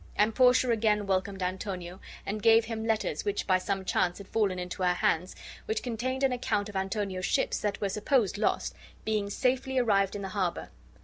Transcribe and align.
And 0.15 0.33
Portia 0.33 0.71
again 0.71 1.05
welcomed 1.05 1.43
Antonio, 1.43 1.99
and 2.25 2.41
gave 2.41 2.65
him 2.65 2.83
letters 2.87 3.23
which 3.23 3.45
by 3.45 3.59
some 3.59 3.85
chance 3.85 4.17
had 4.17 4.27
fallen 4.27 4.57
into 4.57 4.81
her 4.81 4.95
hands, 4.95 5.35
which 5.67 5.83
contained 5.83 6.23
an 6.23 6.31
account 6.31 6.69
of 6.69 6.75
Antonio's 6.75 7.23
ships, 7.25 7.59
that 7.59 7.79
were 7.79 7.87
supposed 7.89 8.39
lost, 8.39 8.73
being 9.05 9.29
safely 9.29 9.77
arrived 9.77 10.15
in 10.15 10.23
the 10.23 10.29
harbor. 10.29 10.69